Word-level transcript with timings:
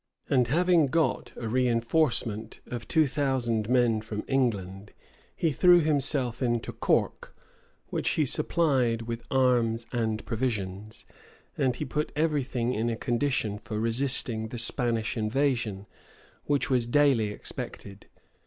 And 0.31 0.47
having 0.47 0.87
got 0.87 1.31
a 1.35 1.43
reënforcement 1.45 2.59
of 2.65 2.87
two 2.87 3.05
thousand 3.05 3.69
men 3.69 4.01
from 4.01 4.23
England, 4.27 4.93
he 5.35 5.51
threw 5.51 5.79
himself 5.79 6.41
into 6.41 6.73
Corke, 6.73 7.35
which 7.89 8.09
he 8.09 8.25
supplied 8.25 9.03
with 9.03 9.27
arms 9.29 9.85
and 9.91 10.25
provisions; 10.25 11.05
and 11.55 11.75
he 11.75 11.85
put 11.85 12.11
every 12.15 12.43
thing 12.43 12.73
in 12.73 12.89
a 12.89 12.95
condition 12.95 13.59
for 13.59 13.79
resisting 13.79 14.47
the 14.47 14.57
Spanish 14.57 15.15
invasion, 15.15 15.85
which 16.45 16.67
was 16.67 16.87
daily 16.87 17.27
expected. 17.27 18.07